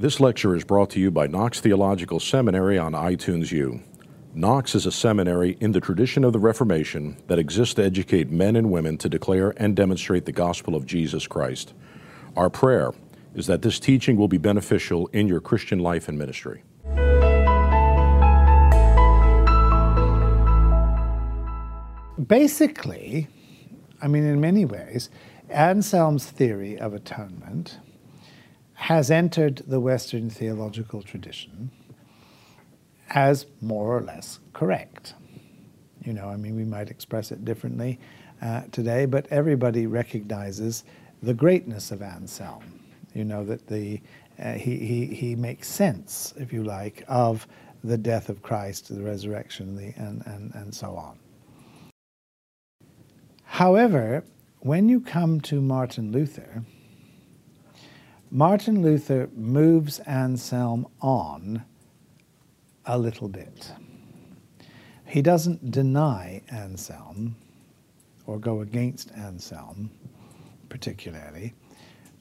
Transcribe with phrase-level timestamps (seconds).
[0.00, 3.82] This lecture is brought to you by Knox Theological Seminary on iTunes U.
[4.32, 8.56] Knox is a seminary in the tradition of the Reformation that exists to educate men
[8.56, 11.74] and women to declare and demonstrate the gospel of Jesus Christ.
[12.34, 12.92] Our prayer
[13.34, 16.62] is that this teaching will be beneficial in your Christian life and ministry.
[22.26, 23.28] Basically,
[24.00, 25.10] I mean, in many ways,
[25.50, 27.76] Anselm's theory of atonement
[28.80, 31.70] has entered the Western theological tradition
[33.10, 35.12] as more or less correct.
[36.02, 38.00] You know, I mean, we might express it differently
[38.40, 40.84] uh, today, but everybody recognizes
[41.22, 42.80] the greatness of Anselm.
[43.12, 44.00] You know, that the,
[44.38, 47.46] uh, he, he, he makes sense, if you like, of
[47.84, 51.18] the death of Christ, the resurrection, the, and, and, and so on.
[53.44, 54.24] However,
[54.60, 56.62] when you come to Martin Luther,
[58.32, 61.64] Martin Luther moves Anselm on
[62.86, 63.72] a little bit.
[65.04, 67.34] He doesn't deny Anselm
[68.26, 69.90] or go against Anselm
[70.68, 71.54] particularly,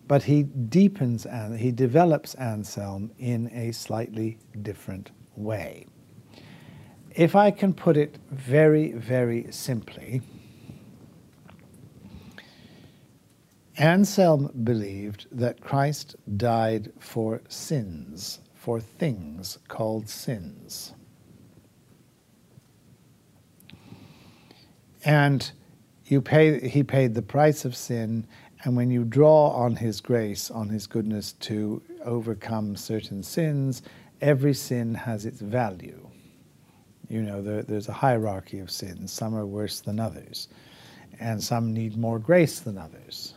[0.07, 5.85] but he deepens and he develops Anselm in a slightly different way.
[7.11, 10.23] If I can put it very, very simply,
[13.79, 20.93] Anselm believed that Christ died for sins, for things called sins.
[25.05, 25.49] And
[26.07, 28.27] you pay, he paid the price of sin,
[28.65, 33.81] and when you draw on his grace, on his goodness to overcome certain sins,
[34.19, 36.05] every sin has its value.
[37.07, 39.13] You know, there, there's a hierarchy of sins.
[39.13, 40.49] Some are worse than others,
[41.17, 43.35] and some need more grace than others.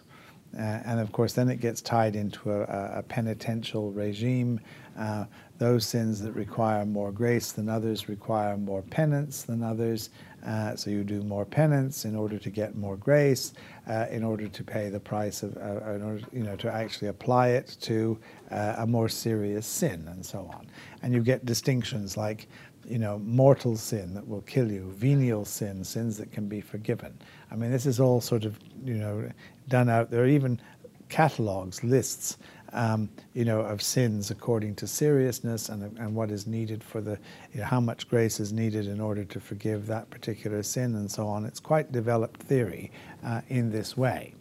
[0.56, 4.60] Uh, and of course, then it gets tied into a, a penitential regime.
[4.98, 5.24] Uh,
[5.58, 10.10] those sins that require more grace than others require more penance than others.
[10.44, 13.52] Uh, so you do more penance in order to get more grace,
[13.88, 17.48] uh, in order to pay the price of, in order, you know, to actually apply
[17.50, 18.18] it to
[18.50, 20.66] uh, a more serious sin, and so on.
[21.02, 22.48] And you get distinctions like
[22.86, 27.16] you know, mortal sin that will kill you, venial sin, sins that can be forgiven.
[27.50, 29.28] I mean, this is all sort of, you know,
[29.68, 30.10] done out.
[30.10, 30.60] There are even
[31.08, 32.38] catalogs, lists,
[32.72, 37.18] um, you know, of sins according to seriousness and, and what is needed for the,
[37.52, 41.10] you know, how much grace is needed in order to forgive that particular sin and
[41.10, 41.44] so on.
[41.44, 42.90] It's quite developed theory
[43.24, 44.34] uh, in this way.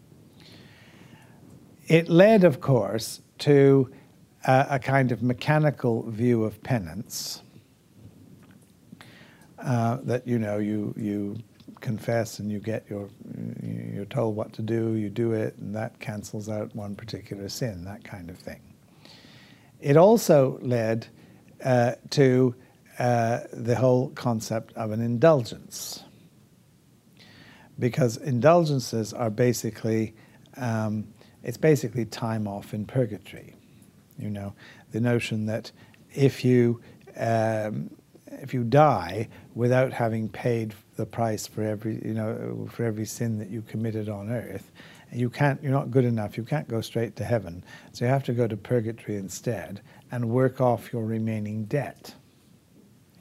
[1.87, 3.91] It led, of course, to
[4.47, 7.41] uh, a kind of mechanical view of penance
[9.63, 11.37] uh, that you know you you
[11.79, 13.09] confess and you get your
[13.63, 17.83] you're told what to do, you do it, and that cancels out one particular sin,
[17.85, 18.61] that kind of thing.
[19.79, 21.07] It also led
[21.63, 22.55] uh, to
[22.99, 26.03] uh, the whole concept of an indulgence,
[27.79, 30.13] because indulgences are basically
[30.57, 31.07] um,
[31.43, 33.55] it's basically time off in purgatory.
[34.17, 34.53] You know,
[34.91, 35.71] the notion that
[36.13, 36.81] if you
[37.17, 37.89] um,
[38.31, 43.37] if you die without having paid the price for every you know for every sin
[43.39, 44.71] that you committed on earth
[45.13, 46.37] you can't you're not good enough.
[46.37, 47.63] You can't go straight to heaven.
[47.91, 49.81] So you have to go to purgatory instead
[50.11, 52.13] and work off your remaining debt.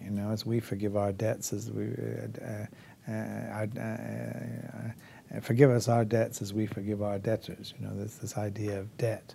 [0.03, 5.89] You know as we forgive our debts as we uh, uh, uh, uh, forgive us
[5.89, 7.75] our debts as we forgive our debtors.
[7.79, 9.35] You know there's this idea of debt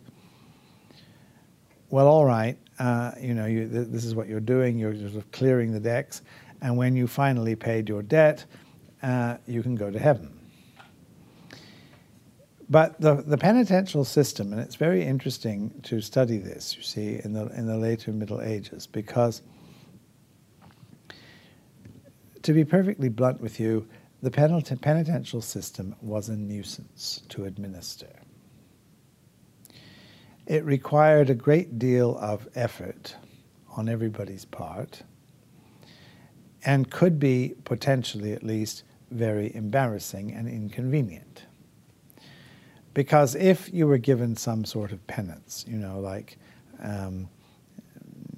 [1.89, 4.77] well, all right, uh, you know, you, th- this is what you're doing.
[4.77, 6.21] You're sort of clearing the decks,
[6.61, 8.45] and when you finally paid your debt,
[9.03, 10.31] uh, you can go to heaven.
[12.69, 17.33] But the, the penitential system, and it's very interesting to study this, you see, in
[17.33, 19.43] the, in the later Middle Ages, because
[22.41, 23.87] to be perfectly blunt with you,
[24.23, 28.07] the penitential system was a nuisance to administer.
[30.47, 33.15] It required a great deal of effort
[33.75, 35.01] on everybody's part
[36.63, 41.43] and could be potentially, at least, very embarrassing and inconvenient.
[42.93, 46.37] Because if you were given some sort of penance, you know, like
[46.81, 47.27] um,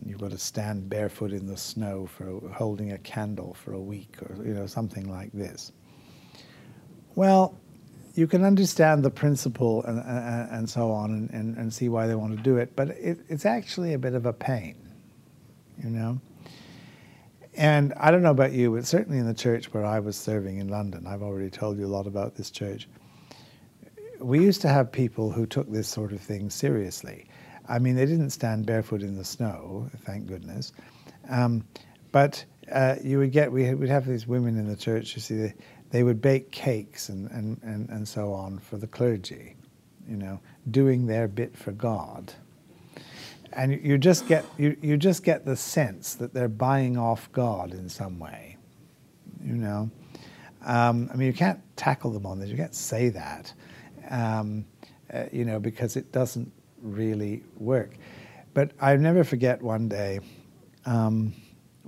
[0.06, 4.16] you've got to stand barefoot in the snow for holding a candle for a week,
[4.22, 5.72] or you know, something like this.
[7.16, 7.58] Well,
[8.18, 12.08] you can understand the principle and, and, and so on and, and, and, see why
[12.08, 14.76] they want to do it, but it, it's actually a bit of a pain,
[15.84, 16.20] you know?
[17.54, 20.58] And I don't know about you, but certainly in the church where I was serving
[20.58, 22.90] in London, I've already told you a lot about this church,
[24.20, 27.28] we used to have people who took this sort of thing seriously.
[27.70, 30.74] I mean, they didn't stand barefoot in the snow, thank goodness.
[31.30, 31.66] Um,
[32.12, 35.36] but uh, you would get, we would have these women in the church, you see,
[35.36, 35.54] they,
[35.90, 39.56] they would bake cakes and, and, and, and so on for the clergy,
[40.08, 42.34] you know, doing their bit for God.
[43.54, 47.74] And you just get, you, you just get the sense that they're buying off God
[47.74, 48.58] in some way,
[49.42, 49.90] you know.
[50.66, 53.54] Um, I mean, you can't tackle them on this, you can't say that,
[54.10, 54.66] um,
[55.14, 57.92] uh, you know, because it doesn't really work.
[58.54, 60.20] But I never forget one day,
[60.86, 61.34] um,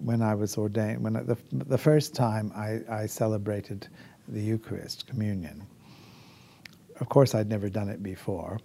[0.02, 3.88] when I was ordained, when the, the first time I, I celebrated
[4.28, 5.66] the Eucharist, communion.
[7.00, 8.60] Of course, I'd never done it before.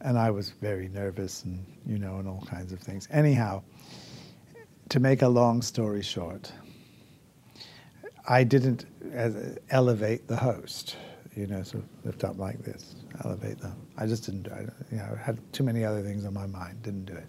[0.00, 3.08] And I was very nervous and, you know, and all kinds of things.
[3.10, 3.62] Anyhow,
[4.90, 6.52] to make a long story short,
[8.28, 8.84] I didn't
[9.70, 10.96] elevate the host,
[11.34, 12.94] you know, so lift up like this,
[13.24, 13.74] elevate them.
[13.96, 14.70] I just didn't do it.
[14.92, 17.26] You know, I had too many other things on my mind, didn't do it.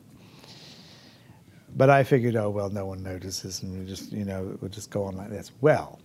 [1.76, 4.90] But I figured, oh, well, no one notices, and we just, you know, we'll just
[4.90, 5.52] go on like this.
[5.62, 6.00] Well,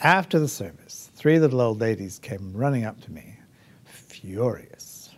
[0.00, 3.36] after the service, three little old ladies came running up to me,
[3.84, 5.10] furious.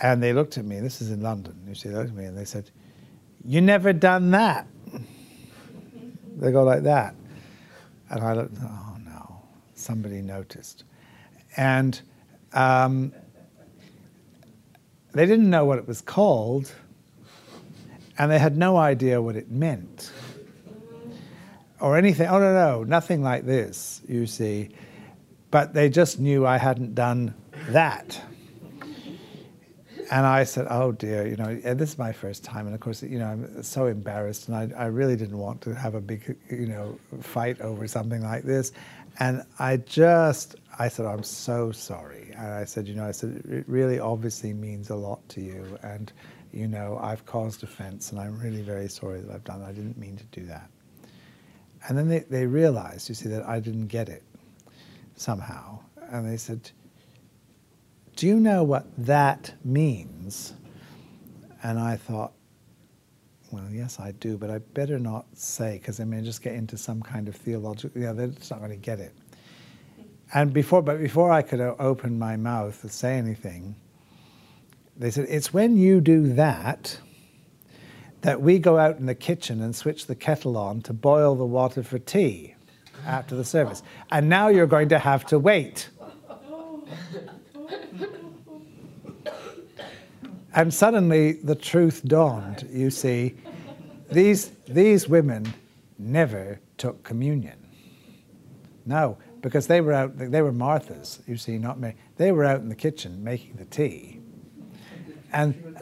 [0.00, 2.26] And they looked at me, this is in London, you see, they looked at me
[2.26, 2.70] and they said,
[3.44, 4.66] You never done that.
[6.36, 7.14] They go like that.
[8.10, 9.42] And I looked, oh no,
[9.74, 10.84] somebody noticed.
[11.56, 12.00] And
[12.52, 13.12] um,
[15.16, 16.72] they didn't know what it was called,
[18.18, 20.10] and they had no idea what it meant.
[21.80, 24.70] Or anything, oh no, no, nothing like this, you see.
[25.50, 27.34] But they just knew I hadn't done
[27.68, 28.20] that.
[30.10, 32.66] And I said, oh dear, you know, this is my first time.
[32.66, 34.48] And of course, you know, I'm so embarrassed.
[34.48, 38.22] And I, I really didn't want to have a big, you know, fight over something
[38.22, 38.72] like this.
[39.18, 42.32] And I just, I said, I'm so sorry.
[42.36, 45.78] And I said, you know, I said, it really obviously means a lot to you.
[45.82, 46.12] And,
[46.52, 49.62] you know, I've caused offense and I'm really very sorry that I've done.
[49.62, 50.70] I didn't mean to do that.
[51.88, 54.22] And then they, they realized, you see, that I didn't get it
[55.14, 55.80] somehow.
[56.10, 56.70] And they said,
[58.16, 60.54] do you know what that means?
[61.62, 62.32] And I thought,
[63.50, 66.76] well, yes, I do, but I better not say because I may just get into
[66.76, 69.14] some kind of theological, know, they're just not going to get it.
[70.34, 73.76] And before, but before I could open my mouth to say anything,
[74.96, 76.98] they said, It's when you do that
[78.22, 81.44] that we go out in the kitchen and switch the kettle on to boil the
[81.44, 82.54] water for tea
[83.04, 83.82] after the service.
[84.10, 85.90] And now you're going to have to wait.
[90.56, 93.34] And suddenly the truth dawned, you see.
[94.10, 95.52] These, these women
[95.98, 97.58] never took communion.
[98.86, 101.92] No, because they were out, they were Marthas, you see, not me.
[102.16, 104.20] They were out in the kitchen making the tea.
[105.32, 105.76] And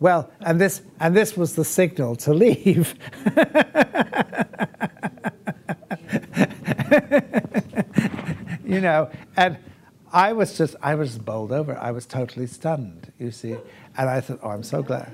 [0.00, 2.96] well, and this and this was the signal to leave.
[8.66, 9.56] you know, and
[10.14, 11.76] I was just I was bowled over.
[11.76, 13.56] I was totally stunned, you see.
[13.98, 15.12] And I thought, oh, I'm so glad.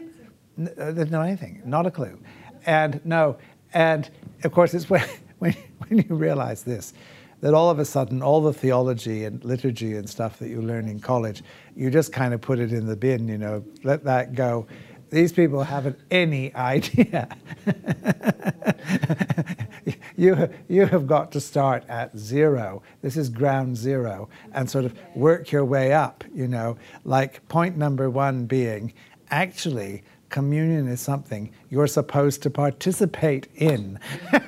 [0.60, 2.18] Uh, there's no anything, not a clue.
[2.66, 3.38] And no,
[3.72, 4.08] and
[4.44, 5.02] of course, it's when,
[5.38, 5.56] when,
[5.88, 6.92] when you realize this
[7.40, 10.86] that all of a sudden all the theology and liturgy and stuff that you learn
[10.86, 11.42] in college,
[11.74, 14.66] you just kind of put it in the bin, you know, let that go.
[15.10, 17.28] These people haven't any idea.
[20.16, 22.82] you, you have got to start at zero.
[23.02, 27.76] This is ground zero and sort of work your way up, you know, like point
[27.76, 28.92] number one being
[29.30, 33.98] actually communion is something you're supposed to participate in.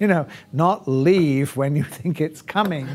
[0.00, 2.88] you know, not leave when you think it's coming.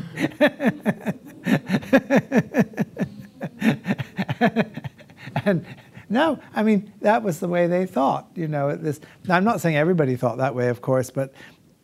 [5.44, 5.64] and
[6.08, 8.28] no, I mean that was the way they thought.
[8.34, 9.00] You know, this.
[9.28, 11.32] I'm not saying everybody thought that way, of course, but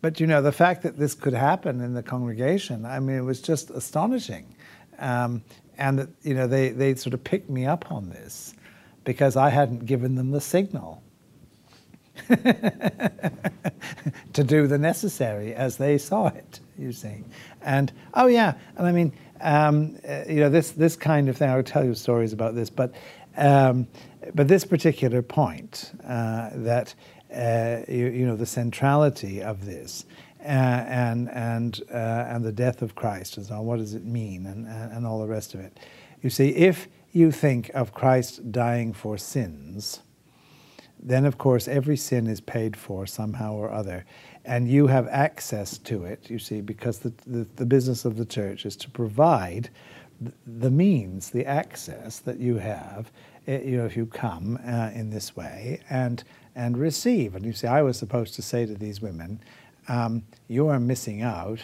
[0.03, 2.85] but you know the fact that this could happen in the congregation.
[2.85, 4.55] I mean, it was just astonishing,
[4.99, 5.43] um,
[5.79, 8.55] and that you know they they sort of picked me up on this
[9.05, 11.03] because I hadn't given them the signal.
[14.33, 17.23] to do the necessary as they saw it, you see.
[17.61, 21.51] And oh yeah, and I mean, um, uh, you know, this this kind of thing.
[21.51, 22.93] I will tell you stories about this, but
[23.37, 23.87] um,
[24.35, 26.95] but this particular point uh, that
[27.35, 30.05] uh, you, you, know the centrality of this.
[30.43, 31.97] Uh, and and uh,
[32.29, 33.67] and the death of Christ and so on.
[33.67, 35.81] What does it mean, and, and and all the rest of it?
[36.23, 40.03] You see, if you think of Christ dying for sins,
[41.01, 44.05] then of course every sin is paid for somehow or other.
[44.47, 48.25] and you have access to it, you see, because the, the, the business of the
[48.25, 49.69] church is to provide
[50.47, 53.11] the means, the access that you have,
[53.47, 56.25] you know, if you come uh, in this way and
[56.57, 57.35] and receive.
[57.35, 59.41] And you see, I was supposed to say to these women,
[59.89, 61.61] um, you are missing out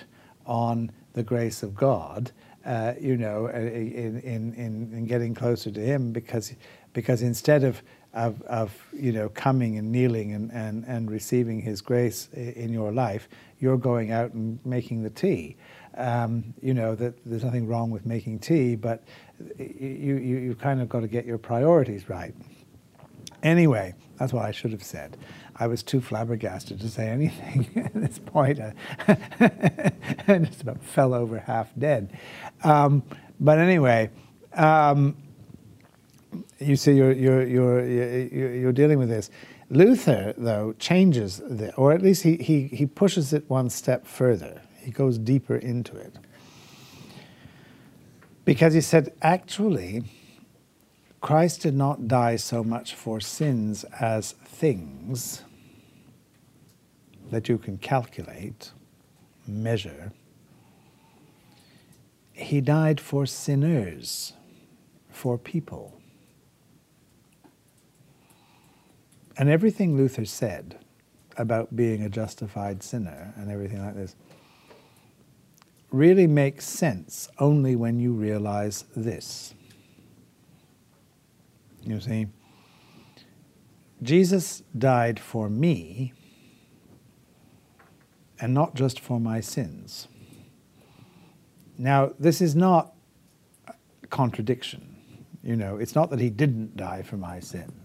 [0.46, 2.30] on the grace of God,
[2.64, 6.52] uh, you know, uh, in, in, in, in getting closer to Him because
[6.92, 7.82] because instead of
[8.14, 12.92] of, of you know coming and kneeling and, and, and receiving His grace in your
[12.92, 13.28] life,
[13.58, 15.56] you're going out and making the tea.
[15.96, 19.02] Um, you know that there's nothing wrong with making tea, but
[19.58, 22.34] you you you kind of got to get your priorities right.
[23.42, 25.16] Anyway, that's what I should have said.
[25.56, 28.60] I was too flabbergasted to say anything at this point.
[28.60, 28.72] I
[30.44, 32.16] just about fell over half dead.
[32.64, 33.02] Um,
[33.40, 34.10] but anyway.
[34.54, 35.16] Um,
[36.62, 39.30] you see, you're, you're, you're, you're dealing with this.
[39.70, 44.60] Luther, though, changes, the, or at least he, he, he pushes it one step further.
[44.78, 46.14] He goes deeper into it.
[48.44, 50.02] Because he said, actually,
[51.20, 55.42] Christ did not die so much for sins as things
[57.30, 58.72] that you can calculate,
[59.46, 60.12] measure.
[62.32, 64.32] He died for sinners,
[65.08, 66.01] for people.
[69.36, 70.78] And everything Luther said
[71.36, 74.14] about being a justified sinner and everything like this
[75.90, 79.54] really makes sense only when you realize this.
[81.82, 82.26] You see,
[84.02, 86.12] Jesus died for me
[88.40, 90.08] and not just for my sins.
[91.78, 92.94] Now, this is not
[94.10, 94.96] contradiction.
[95.42, 97.81] You know, it's not that he didn't die for my sins.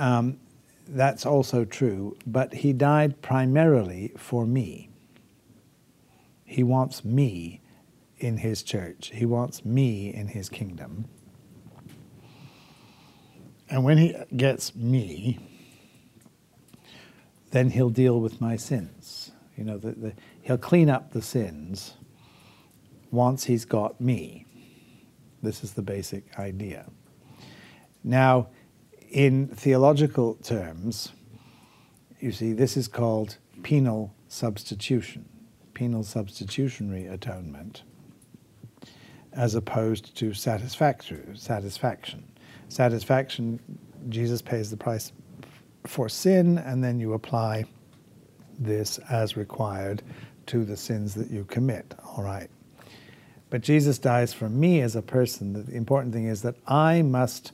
[0.00, 0.40] Um,
[0.88, 4.88] that's also true, but he died primarily for me.
[6.44, 7.60] He wants me
[8.18, 11.04] in his church, he wants me in his kingdom.
[13.68, 15.38] And when he gets me,
[17.50, 19.32] then he'll deal with my sins.
[19.56, 21.94] You know, the, the, he'll clean up the sins
[23.10, 24.46] once he's got me.
[25.42, 26.86] This is the basic idea.
[28.02, 28.48] Now,
[29.10, 31.12] in theological terms,
[32.20, 35.28] you see, this is called penal substitution,
[35.74, 37.82] penal substitutionary atonement,
[39.32, 42.24] as opposed to satisfactory satisfaction.
[42.68, 43.58] Satisfaction,
[44.08, 45.12] Jesus pays the price
[45.86, 47.64] for sin, and then you apply
[48.58, 50.02] this as required
[50.46, 51.94] to the sins that you commit.
[52.04, 52.48] All right.
[53.48, 55.52] But Jesus dies for me as a person.
[55.52, 57.52] The important thing is that I must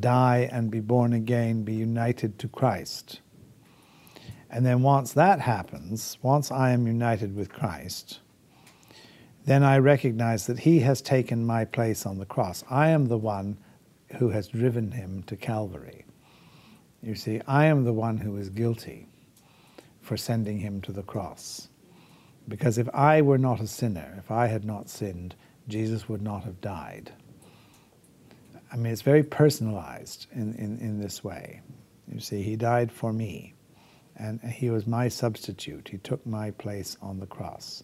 [0.00, 3.20] die and be born again, be united to Christ.
[4.50, 8.20] And then once that happens, once I am united with Christ,
[9.44, 12.64] then I recognize that He has taken my place on the cross.
[12.68, 13.58] I am the one
[14.18, 16.04] who has driven Him to Calvary.
[17.02, 19.08] You see, I am the one who is guilty
[20.00, 21.68] for sending Him to the cross.
[22.48, 25.34] Because if I were not a sinner, if I had not sinned,
[25.68, 27.12] Jesus would not have died.
[28.76, 31.62] I mean, it's very personalized in, in, in this way.
[32.12, 33.54] You see, he died for me,
[34.16, 35.88] and he was my substitute.
[35.88, 37.82] He took my place on the cross.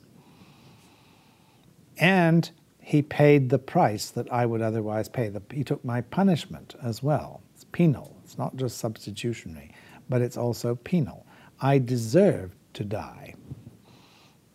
[1.96, 5.32] And he paid the price that I would otherwise pay.
[5.50, 7.42] He took my punishment as well.
[7.54, 9.74] It's penal, it's not just substitutionary,
[10.10, 11.26] but it's also penal.
[11.58, 13.34] I deserved to die.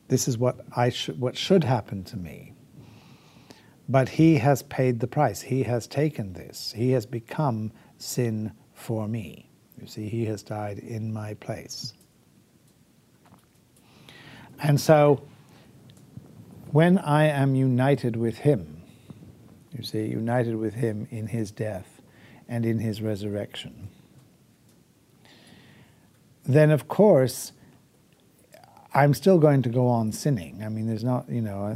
[0.08, 2.54] This is what, I sh- what should happen to me.
[3.90, 5.42] But he has paid the price.
[5.42, 6.74] He has taken this.
[6.76, 9.50] He has become sin for me.
[9.80, 11.94] You see, he has died in my place.
[14.62, 15.24] And so,
[16.72, 18.82] when I am united with him,
[19.72, 22.02] you see, united with him in his death
[22.48, 23.90] and in his resurrection,
[26.44, 27.52] then of course
[28.98, 30.64] I'm still going to go on sinning.
[30.64, 31.68] I mean, there's not, you know,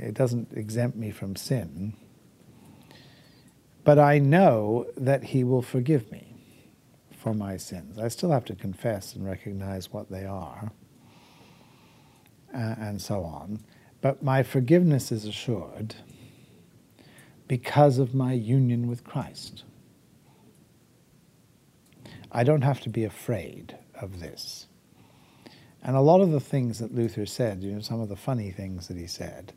[0.00, 1.94] it doesn't exempt me from sin.
[3.82, 6.36] But I know that He will forgive me
[7.18, 7.98] for my sins.
[7.98, 10.70] I still have to confess and recognize what they are,
[12.54, 13.58] uh, and so on.
[14.00, 15.96] But my forgiveness is assured
[17.48, 19.64] because of my union with Christ.
[22.30, 24.68] I don't have to be afraid of this.
[25.84, 28.50] And a lot of the things that Luther said, you know, some of the funny
[28.50, 29.52] things that he said,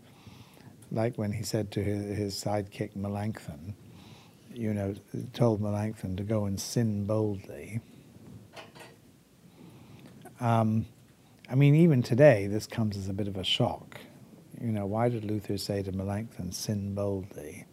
[0.92, 3.74] like when he said to his, his sidekick Melanchthon,
[4.54, 4.94] you know,
[5.34, 7.80] told Melanchthon to go and sin boldly.
[10.42, 10.86] Um,
[11.50, 13.98] I mean, even today, this comes as a bit of a shock.
[14.60, 17.66] You know, why did Luther say to Melanchthon, sin boldly?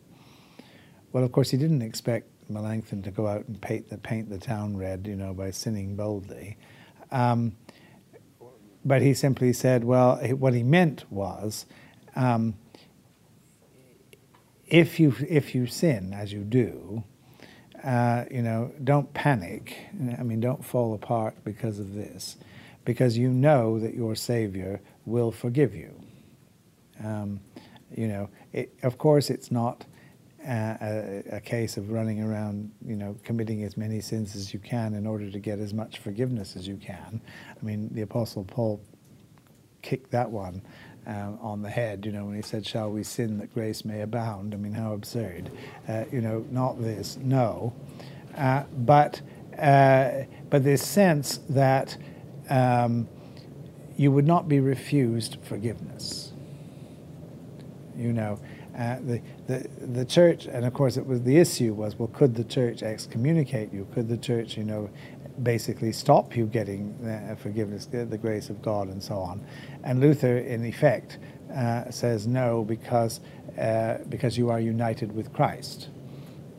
[1.12, 4.38] Well, of course, he didn't expect Melanchthon to go out and paint the, paint the
[4.38, 6.56] town red, you know, by sinning boldly.
[7.10, 7.56] Um,
[8.84, 11.66] but he simply said, well, what he meant was,
[12.14, 12.54] um,
[14.66, 17.04] if you if you sin as you do,
[17.82, 19.76] uh, you know, don't panic.
[20.18, 22.36] I mean, don't fall apart because of this,
[22.84, 25.94] because you know that your Savior will forgive you.
[27.02, 27.40] Um,
[27.94, 29.84] you know, it, of course, it's not
[30.46, 34.94] a, a, case of running around, you know, committing as many sins as you can
[34.94, 37.20] in order to get as much forgiveness as you can.
[37.50, 38.80] I mean, the Apostle Paul
[39.82, 40.62] kicked that one
[41.06, 44.00] um, on the head, you know, when he said, Shall we sin that grace may
[44.00, 44.54] abound?
[44.54, 45.50] I mean, how absurd.
[45.88, 47.72] Uh, you know, not this, no.
[48.36, 49.20] Uh, but,
[49.58, 51.96] uh, but this sense that
[52.48, 53.08] um,
[53.96, 56.32] you would not be refused forgiveness.
[57.96, 58.40] You know,
[58.76, 62.34] uh, the, the, the church, and of course, it was the issue was, well, could
[62.34, 63.86] the church excommunicate you?
[63.92, 64.88] Could the church, you know,
[65.42, 69.44] basically stop you getting uh, forgiveness, the, the, grace of God, and so on?
[69.82, 71.18] And Luther, in effect,
[71.54, 73.20] uh, says no because
[73.58, 75.88] uh, because you are united with Christ,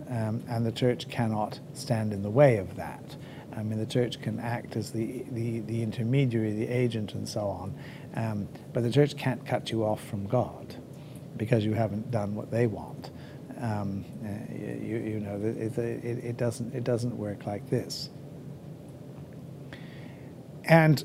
[0.10, 3.16] um, and the church cannot stand in the way of that.
[3.58, 7.42] I mean, the church can act as the, the, the intermediary, the agent, and so
[7.48, 7.74] on,
[8.16, 10.76] um, but the church can't cut you off from God
[11.38, 13.12] because you haven't done what they want.
[13.60, 18.10] Um, uh, you, you, know, it, it, it, doesn't, it doesn't work like this.
[20.66, 21.04] And,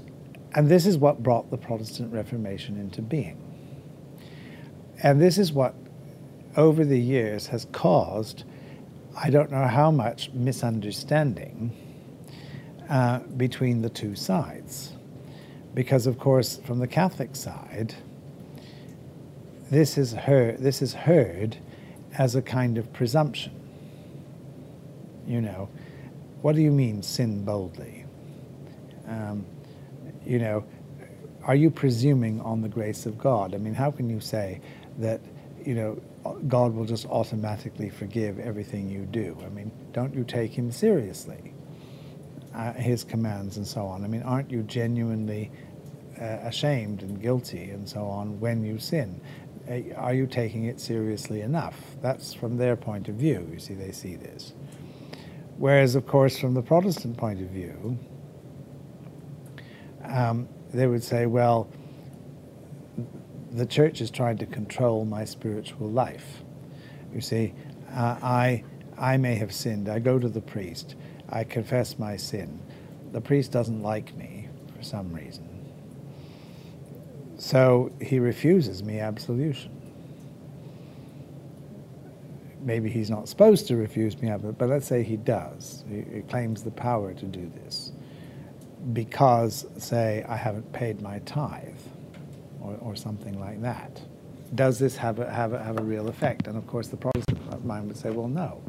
[0.54, 3.46] and this is what brought the Protestant Reformation into being.
[5.02, 5.74] And this is what,
[6.56, 8.44] over the years, has caused,
[9.16, 11.72] I don't know how much misunderstanding
[12.88, 14.92] uh, between the two sides.
[15.72, 17.94] Because, of course, from the Catholic side,
[19.70, 21.56] this is heard, this is heard
[22.18, 23.52] as a kind of presumption.
[25.26, 25.68] You know,
[26.42, 28.04] what do you mean sin boldly?
[29.06, 29.46] Um,
[30.26, 30.64] you know,
[31.44, 33.54] are you presuming on the grace of God?
[33.54, 34.60] I mean, how can you say
[34.98, 35.20] that,
[35.64, 36.02] you know,
[36.48, 39.36] God will just automatically forgive everything you do?
[39.44, 41.54] I mean, don't you take him seriously?
[42.54, 44.04] Uh, his commands and so on.
[44.04, 45.52] I mean, aren't you genuinely
[46.20, 49.20] uh, ashamed and guilty and so on when you sin?
[49.96, 51.76] Are you taking it seriously enough?
[52.02, 53.48] That's from their point of view.
[53.52, 54.52] You see, they see this.
[55.58, 57.98] Whereas, of course, from the Protestant point of view,
[60.04, 61.70] um, they would say, well,
[63.52, 66.42] the church is trying to control my spiritual life.
[67.14, 67.52] You see,
[67.92, 68.64] uh, I,
[68.98, 69.88] I may have sinned.
[69.88, 70.94] I go to the priest.
[71.28, 72.60] I confess my sin.
[73.12, 75.59] The priest doesn't like me for some reason.
[77.40, 79.70] So he refuses me absolution.
[82.60, 85.82] Maybe he's not supposed to refuse me absolution, but let's say he does.
[85.88, 87.92] He, he claims the power to do this
[88.92, 91.80] because, say, I haven't paid my tithe
[92.60, 94.02] or, or something like that.
[94.54, 96.46] Does this have a, have, a, have a real effect?
[96.46, 98.62] And of course, the Protestant mind would say, well, no.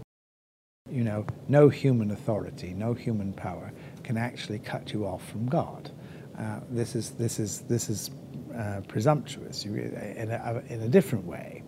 [0.90, 3.74] You know, no human authority, no human power
[4.06, 5.92] can actually cut you off from God.
[6.40, 8.10] Uh, this is this is this is
[8.56, 11.64] uh, presumptuous in a, in a different way.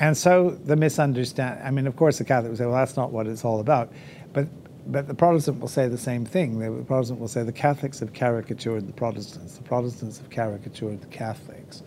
[0.00, 1.60] And so the misunderstand.
[1.62, 3.92] I mean, of course, the Catholic will say, "Well, that's not what it's all about,"
[4.32, 4.48] but
[4.86, 6.58] but the Protestant will say the same thing.
[6.58, 9.56] The Protestant will say the Catholics have caricatured the Protestants.
[9.56, 11.82] The Protestants have caricatured the Catholics.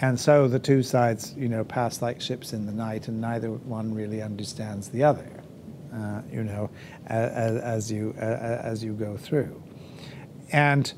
[0.00, 3.50] And so the two sides, you know, pass like ships in the night, and neither
[3.50, 5.28] one really understands the other.
[5.94, 6.70] Uh, you know,
[7.06, 9.62] as, as you uh, as you go through,
[10.50, 10.92] and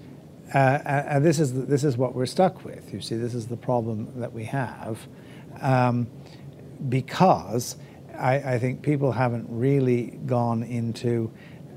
[0.53, 2.93] uh, and this is, this is what we're stuck with.
[2.93, 4.99] You see, this is the problem that we have
[5.61, 6.07] um,
[6.89, 7.77] because
[8.17, 11.33] I, I, think people haven't really gone into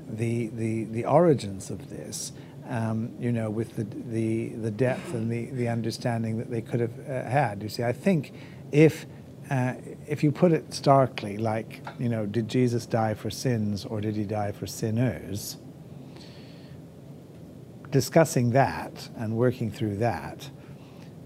[0.08, 2.32] the, the, the origins of this,
[2.68, 6.80] um, you know, with the, the, the depth and the, the understanding that they could
[6.80, 7.62] have uh, had.
[7.62, 8.32] You see, I think
[8.70, 9.06] if
[9.50, 9.74] uh,
[10.06, 14.14] if you put it starkly, like, you know, did Jesus die for sins or did
[14.14, 15.56] he die for sinners?
[17.90, 20.50] Discussing that and working through that,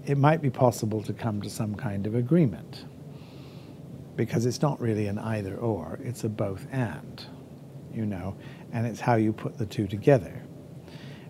[0.05, 2.85] it might be possible to come to some kind of agreement.
[4.15, 7.25] Because it's not really an either or, it's a both and,
[7.93, 8.35] you know,
[8.71, 10.41] and it's how you put the two together.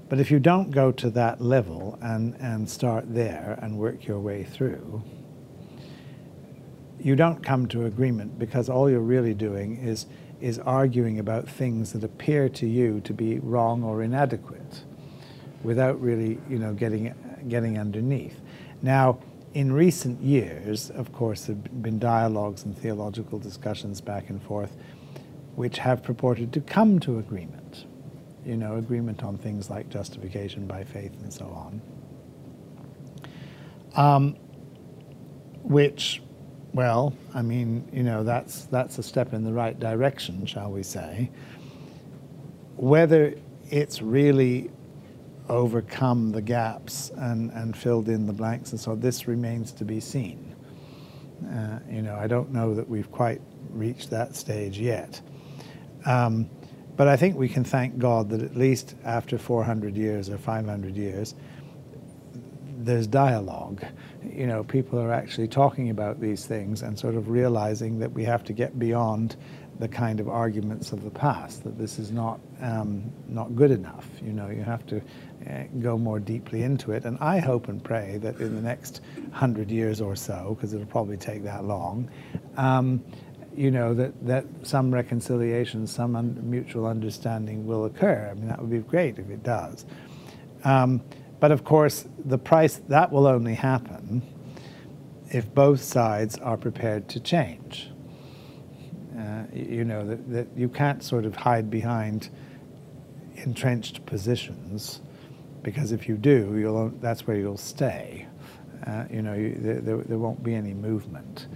[0.10, 4.20] But if you don't go to that level and, and start there and work your
[4.20, 5.02] way through,
[7.00, 10.06] you don't come to agreement because all you're really doing is,
[10.42, 14.84] is arguing about things that appear to you to be wrong or inadequate
[15.64, 17.14] without really, you know, getting,
[17.48, 18.40] getting underneath.
[18.82, 19.20] Now,
[19.54, 24.76] in recent years, of course, there have been dialogues and theological discussions back and forth
[25.56, 27.86] which have purported to come to agreement,
[28.46, 31.82] you know, agreement on things like justification by faith and so on.
[33.96, 34.36] Um,
[35.62, 36.24] which,
[36.74, 40.82] well, I mean, you know, that's, that's a step in the right direction, shall we
[40.82, 41.30] say.
[42.76, 43.36] Whether
[43.70, 44.72] it's really
[45.54, 50.00] overcome the gaps and, and filled in the blanks and so this remains to be
[50.00, 50.56] seen.
[51.48, 55.22] Uh, you know, I don't know that we've quite reached that stage yet.
[56.06, 56.50] Um,
[56.96, 60.96] but I think we can thank God that at least after 400 years or 500
[60.96, 61.34] years,
[62.78, 63.84] there's dialogue.
[64.24, 68.24] You know, people are actually talking about these things and sort of realizing that we
[68.26, 69.36] have to get beyond
[69.80, 71.64] the kind of arguments of the past.
[71.64, 74.08] That this is not um, not good enough.
[74.22, 74.98] You know, you have to
[75.50, 77.06] uh, go more deeply into it.
[77.06, 80.86] And I hope and pray that in the next hundred years or so, because it'll
[80.86, 82.10] probably take that long.
[82.58, 83.04] Um,
[83.56, 88.30] you know that, that some reconciliation, some un- mutual understanding will occur.
[88.32, 89.86] I mean, that would be great if it does.
[90.64, 91.04] Um,
[91.40, 94.22] but of course, the price that will only happen
[95.30, 97.90] if both sides are prepared to change.
[99.18, 102.30] Uh, you know that, that you can't sort of hide behind
[103.36, 105.02] entrenched positions
[105.64, 108.28] because if you do, you'll that's where you'll stay.
[108.86, 111.48] Uh, you know, you, there, there, won't be any movement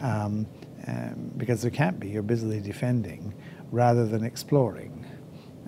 [0.00, 0.46] um,
[0.86, 2.08] um, because there can't be.
[2.08, 3.34] You're busily defending
[3.72, 5.04] rather than exploring.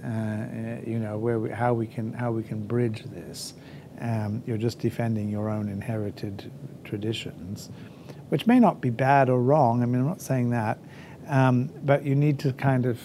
[0.05, 3.55] Uh, you know, where we, how we can how we can bridge this.
[4.01, 6.53] Um, you're just defending your own inherited
[6.85, 7.69] traditions,
[8.29, 9.83] which may not be bad or wrong.
[9.83, 10.79] I mean, I'm not saying that,
[11.29, 12.99] um, but you need to kind of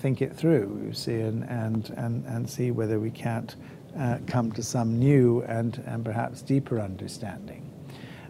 [0.00, 3.56] think it through, you see, and and and, and see whether we can't
[3.98, 7.70] uh, come to some new and and perhaps deeper understanding.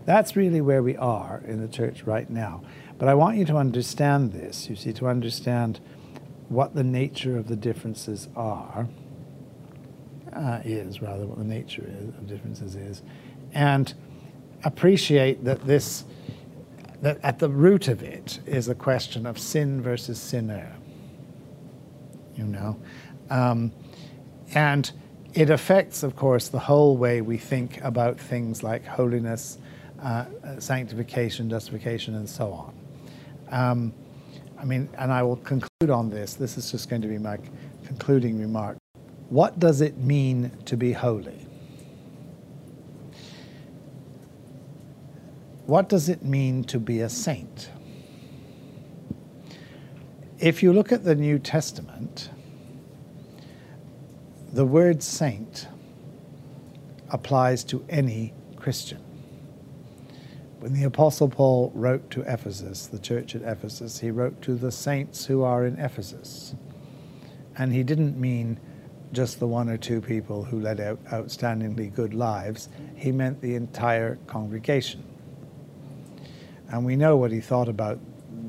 [0.04, 2.62] That's really where we are in the church right now.
[2.98, 4.68] But I want you to understand this.
[4.68, 5.80] You see, to understand
[6.48, 8.86] what the nature of the differences are
[10.32, 13.02] uh, is, rather, what the nature is, of differences is,
[13.52, 13.94] and
[14.64, 16.04] appreciate that this,
[17.02, 20.74] that at the root of it is a question of sin versus sinner.
[22.36, 22.76] You know?
[23.30, 23.72] Um,
[24.54, 24.90] and
[25.34, 29.58] it affects, of course, the whole way we think about things like holiness,
[30.02, 30.26] uh,
[30.58, 32.74] sanctification, justification, and so on.
[33.50, 33.92] Um,
[34.58, 36.34] I mean, and I will conclude on this.
[36.34, 37.38] This is just going to be my
[37.86, 38.78] concluding remark.
[39.28, 41.43] What does it mean to be holy?
[45.66, 47.70] What does it mean to be a saint?
[50.38, 52.28] If you look at the New Testament,
[54.52, 55.68] the word saint
[57.08, 59.00] applies to any Christian.
[60.58, 64.72] When the Apostle Paul wrote to Ephesus, the church at Ephesus, he wrote to the
[64.72, 66.54] saints who are in Ephesus.
[67.56, 68.60] And he didn't mean
[69.12, 73.54] just the one or two people who led out outstandingly good lives, he meant the
[73.54, 75.04] entire congregation.
[76.74, 78.00] And we know what he thought about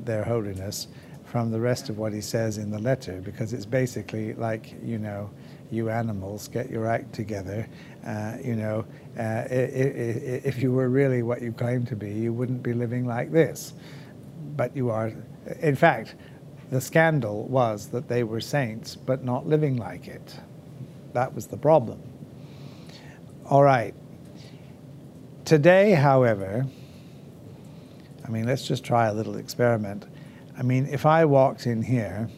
[0.04, 0.88] their holiness
[1.26, 4.98] from the rest of what he says in the letter, because it's basically like, you
[4.98, 5.30] know,
[5.70, 7.68] you animals, get your act together.
[8.04, 8.84] Uh, you know,
[9.16, 13.30] uh, if you were really what you claim to be, you wouldn't be living like
[13.30, 13.74] this.
[14.56, 15.12] But you are,
[15.60, 16.16] in fact,
[16.72, 20.34] the scandal was that they were saints, but not living like it.
[21.12, 22.02] That was the problem.
[23.44, 23.94] All right.
[25.44, 26.66] Today, however,
[28.26, 30.04] I mean, let's just try a little experiment.
[30.58, 32.28] I mean, if I walked in here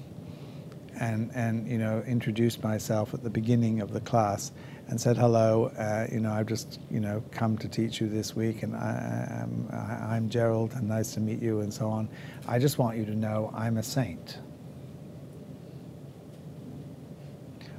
[1.01, 4.53] and, and you know, introduced myself at the beginning of the class
[4.88, 8.35] and said, hello, uh, you know, I've just, you know, come to teach you this
[8.35, 12.09] week and I, am I'm Gerald and nice to meet you and so on.
[12.46, 14.38] I just want you to know I'm a saint.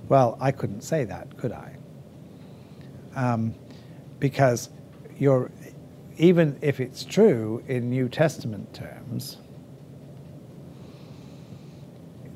[0.07, 1.75] Well, I couldn't say that, could I?
[3.15, 3.53] Um,
[4.19, 4.69] because
[5.19, 5.51] you're,
[6.19, 9.37] even if it's true in New Testament terms,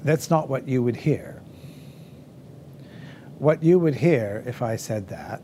[0.04, 1.42] that's not what you would hear.
[3.40, 5.42] What you would hear if I said that,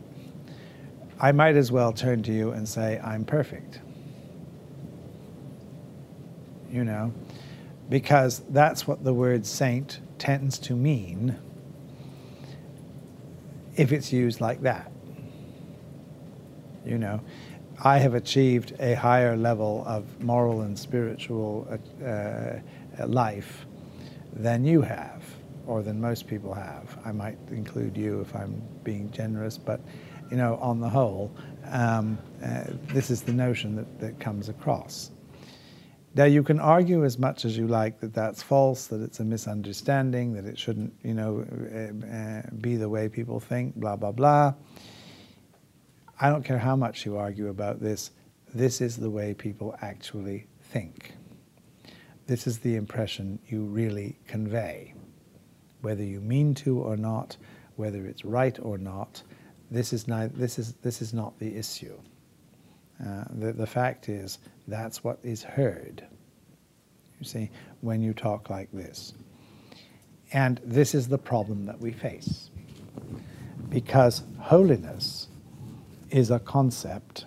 [1.19, 3.82] I might as well turn to you and say, I'm perfect.
[6.71, 7.13] You know,
[7.89, 11.38] because that's what the word saint tends to mean
[13.75, 14.91] if it's used like that.
[16.86, 17.19] You know,
[17.81, 23.65] I have achieved a higher level of moral and spiritual uh, uh, life
[24.33, 25.23] than you have,
[25.65, 26.97] or than most people have.
[27.05, 29.79] I might include you if I'm being generous, but
[30.29, 31.31] you know, on the whole,
[31.71, 35.11] um, uh, this is the notion that, that comes across.
[36.15, 39.23] Now, you can argue as much as you like that that's false, that it's a
[39.23, 44.11] misunderstanding, that it shouldn't, you know, uh, uh, be the way people think, blah, blah,
[44.11, 44.53] blah.
[46.19, 48.12] I don't care how much you argue about this,
[48.53, 51.13] this is the way people actually think.
[52.27, 54.93] This is the impression you really convey.
[55.82, 57.38] Whether you mean to or not,
[57.77, 59.23] whether it's right or not,
[59.71, 61.97] this is, not, this is, this is not the issue.
[63.01, 66.05] Uh, the, the fact is, that's what is heard,
[67.19, 69.13] you see, when you talk like this.
[70.34, 72.49] And this is the problem that we face.
[73.69, 75.28] Because holiness
[76.11, 77.25] is a concept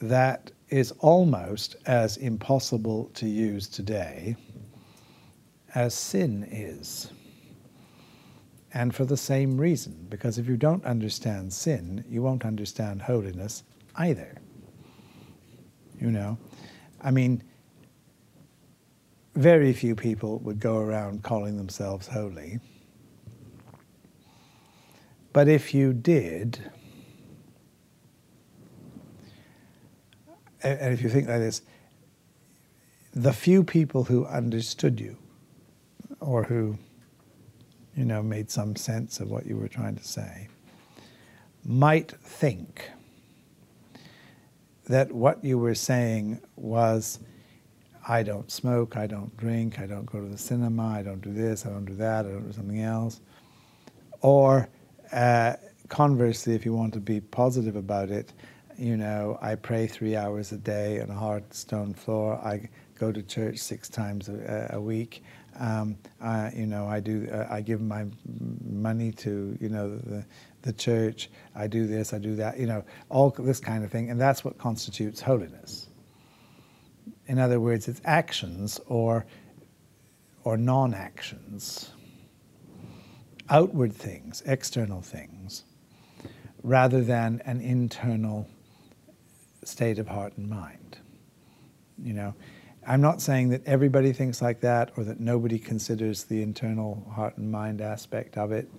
[0.00, 4.36] that is almost as impossible to use today
[5.74, 7.10] as sin is.
[8.72, 13.64] And for the same reason, because if you don't understand sin, you won't understand holiness
[13.96, 14.36] either.
[15.98, 16.38] You know?
[17.00, 17.42] I mean,
[19.34, 22.60] very few people would go around calling themselves holy.
[25.32, 26.58] But if you did,
[30.62, 31.62] and if you think like this,
[33.12, 35.16] the few people who understood you
[36.20, 36.78] or who
[37.96, 40.48] you know, made some sense of what you were trying to say,
[41.64, 42.90] might think
[44.86, 47.18] that what you were saying was,
[48.08, 51.32] I don't smoke, I don't drink, I don't go to the cinema, I don't do
[51.32, 53.20] this, I don't do that, I don't do something else.
[54.22, 54.68] Or
[55.12, 55.54] uh,
[55.88, 58.32] conversely, if you want to be positive about it,
[58.78, 62.36] you know, I pray three hours a day on a hard stone floor.
[62.36, 62.68] I
[62.98, 65.22] go to church six times a, a week.
[65.58, 67.28] Um, I, you know, I do.
[67.30, 68.06] Uh, I give my
[68.64, 70.24] money to you know the
[70.62, 71.28] the church.
[71.54, 72.14] I do this.
[72.14, 72.58] I do that.
[72.58, 75.88] You know, all this kind of thing, and that's what constitutes holiness.
[77.26, 79.26] In other words, it's actions or
[80.44, 81.90] or non-actions,
[83.50, 85.64] outward things, external things,
[86.62, 88.48] rather than an internal
[89.64, 90.98] state of heart and mind.
[92.02, 92.34] You know,
[92.86, 97.36] I'm not saying that everybody thinks like that or that nobody considers the internal heart
[97.36, 98.70] and mind aspect of it.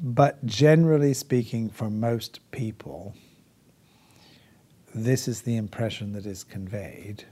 [0.00, 3.14] But generally speaking, for most people,
[4.94, 7.24] this is the impression that is conveyed.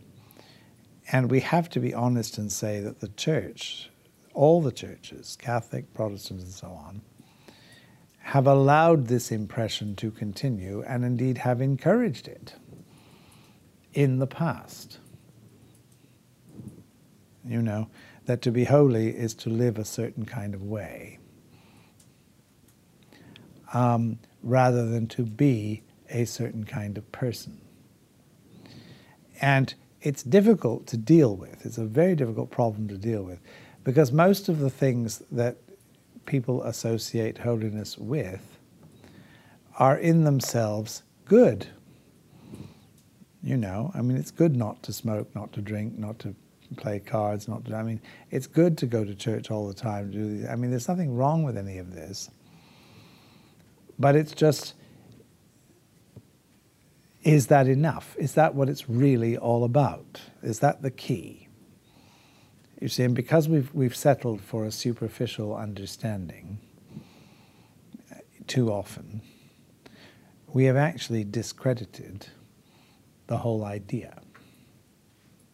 [1.12, 3.90] And we have to be honest and say that the church,
[4.34, 7.00] all the churches, Catholic, Protestant, and so on,
[8.18, 12.54] have allowed this impression to continue and indeed have encouraged it
[13.92, 14.98] in the past.
[17.44, 17.88] You know,
[18.26, 21.18] that to be holy is to live a certain kind of way
[23.74, 27.60] um, rather than to be a certain kind of person.
[29.40, 31.66] And it's difficult to deal with.
[31.66, 33.40] It's a very difficult problem to deal with
[33.84, 35.58] because most of the things that
[36.26, 38.58] people associate holiness with
[39.78, 41.66] are in themselves good.
[43.42, 46.34] You know, I mean, it's good not to smoke, not to drink, not to
[46.76, 47.76] play cards, not to.
[47.76, 50.10] I mean, it's good to go to church all the time.
[50.10, 52.30] Do I mean, there's nothing wrong with any of this.
[53.98, 54.74] But it's just,
[57.22, 58.16] is that enough?
[58.18, 60.22] Is that what it's really all about?
[60.42, 61.43] Is that the key?
[62.84, 66.58] You see, and because we've, we've settled for a superficial understanding
[68.46, 69.22] too often,
[70.48, 72.26] we have actually discredited
[73.26, 74.20] the whole idea.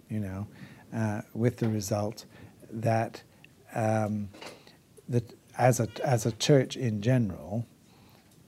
[0.09, 0.49] You know,
[0.93, 2.25] uh, with the result
[2.69, 3.23] that
[3.77, 4.31] um,
[5.09, 7.65] that as a as a church in general,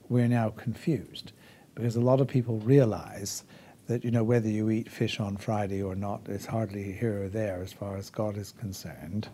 [0.09, 1.31] we're now confused
[1.77, 3.45] because a lot of people realize
[3.93, 7.29] that you know whether you eat fish on Friday or not is hardly here or
[7.29, 9.29] there as far as God is concerned.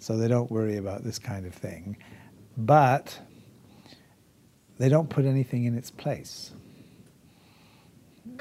[0.00, 1.96] So they don't worry about this kind of thing,
[2.56, 3.20] but
[4.78, 6.50] they don't put anything in its place.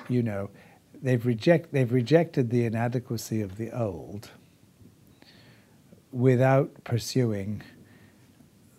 [0.09, 0.49] You know,
[1.03, 4.31] they've reject they've rejected the inadequacy of the old
[6.11, 7.61] without pursuing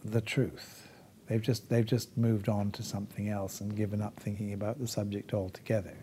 [0.05, 0.89] the truth.
[1.29, 4.89] They've just they've just moved on to something else and given up thinking about the
[4.89, 5.95] subject altogether.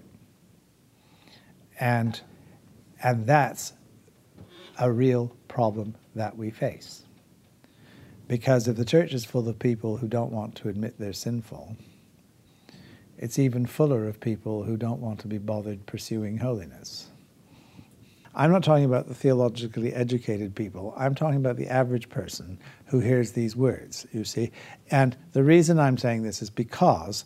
[1.81, 2.21] And,
[3.03, 3.73] and that's
[4.79, 7.03] a real problem that we face.
[8.27, 11.75] Because if the church is full of people who don't want to admit they're sinful,
[13.17, 17.07] it's even fuller of people who don't want to be bothered pursuing holiness.
[18.33, 20.93] I'm not talking about the theologically educated people.
[20.95, 24.51] I'm talking about the average person who hears these words, you see.
[24.89, 27.25] And the reason I'm saying this is because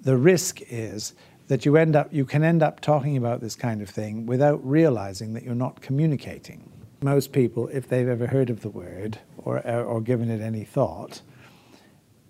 [0.00, 1.14] the risk is
[1.50, 4.64] that you end up you can end up talking about this kind of thing without
[4.64, 6.70] realizing that you're not communicating.
[7.02, 11.22] Most people, if they've ever heard of the word or or given it any thought,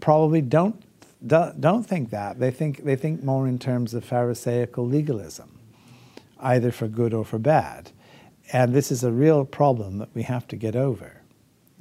[0.00, 0.82] probably don't
[1.26, 2.40] don't think that.
[2.40, 5.50] They think they think more in terms of Pharisaical legalism,
[6.40, 7.92] either for good or for bad.
[8.54, 11.20] And this is a real problem that we have to get over,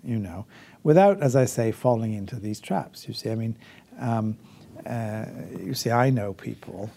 [0.04, 0.45] you know,
[0.84, 3.08] without, as I say, falling into these traps.
[3.08, 3.56] You see, I mean,
[3.97, 4.38] um,
[4.86, 5.25] uh,
[5.58, 6.91] you see, I know people,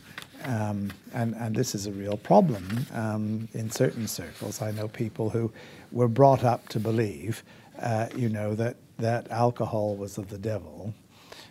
[0.44, 4.62] um, and, and this is a real problem um, in certain circles.
[4.62, 5.52] I know people who
[5.90, 7.42] were brought up to believe,
[7.80, 10.94] uh, you know, that, that alcohol was of the devil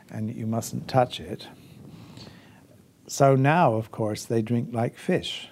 [0.10, 1.48] and you mustn't touch it.
[3.08, 5.48] So now, of course, they drink like fish.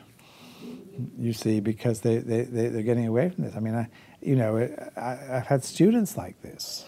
[1.17, 3.55] You see, because they, they, they, are getting away from this.
[3.55, 3.87] I mean, I,
[4.21, 4.57] you know,
[4.97, 6.85] I, I've had students like this.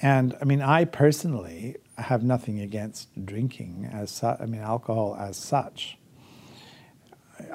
[0.00, 5.36] And I mean, I personally have nothing against drinking as such, I mean, alcohol as
[5.36, 5.98] such.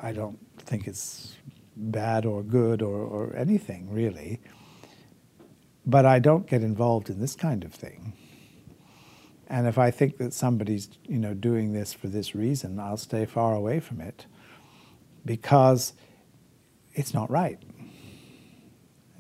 [0.02, 1.36] I don't think it's
[1.76, 4.42] bad or good or, or anything, really.
[5.86, 8.14] But I don't get involved in this kind of thing.
[9.48, 13.26] And if I think that somebody's, you know, doing this for this reason, I'll stay
[13.26, 14.26] far away from it
[15.26, 15.94] because
[16.94, 17.62] it's not right.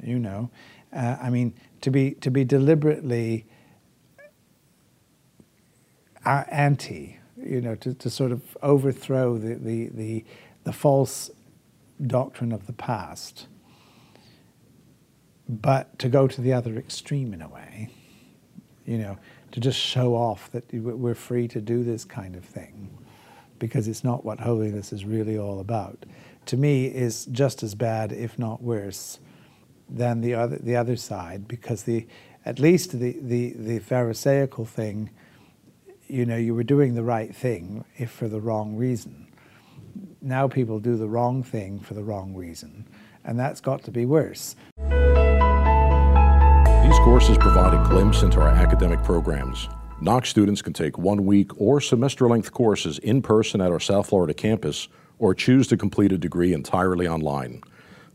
[0.01, 0.49] You know,
[0.91, 3.45] uh, I mean, to be to be deliberately
[6.25, 10.25] anti, you know, to, to sort of overthrow the, the, the,
[10.63, 11.29] the false
[12.05, 13.47] doctrine of the past,
[15.47, 17.89] but to go to the other extreme in a way,
[18.85, 19.17] you know,
[19.51, 22.89] to just show off that we're free to do this kind of thing
[23.59, 26.05] because it's not what holiness is really all about.
[26.47, 29.19] To me, is just as bad, if not worse,
[29.89, 32.07] than the other the other side because the
[32.45, 35.09] at least the the, the Pharisaical thing,
[36.07, 39.27] you know, you were doing the right thing if for the wrong reason.
[40.21, 42.87] Now people do the wrong thing for the wrong reason,
[43.23, 44.55] and that's got to be worse.
[46.83, 49.69] These courses provide a glimpse into our academic programs.
[50.01, 54.09] Knox students can take one week or semester length courses in person at our South
[54.09, 57.61] Florida campus or choose to complete a degree entirely online.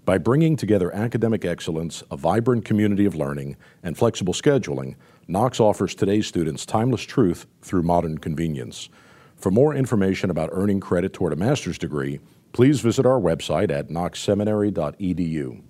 [0.04, 4.96] By bringing together academic excellence, a vibrant community of learning, and flexible scheduling,
[5.30, 8.88] Knox offers today's students timeless truth through modern convenience.
[9.36, 12.20] For more information about earning credit toward a master's degree,
[12.52, 15.60] please visit our website at knoxseminary.edu.